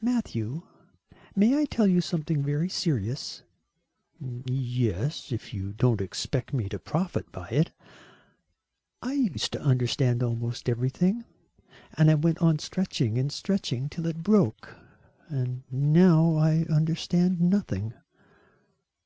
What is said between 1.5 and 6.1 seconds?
I tell you something very serious?" "Yes, if you don't